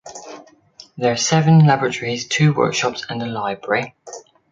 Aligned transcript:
There 0.97 1.11
are 1.11 1.15
seven 1.15 1.67
laboratories, 1.67 2.27
two 2.27 2.55
workshops 2.55 3.05
and 3.07 3.21
a 3.21 3.27
library. 3.27 3.93